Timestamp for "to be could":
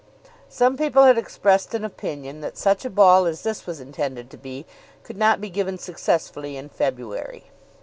4.31-5.15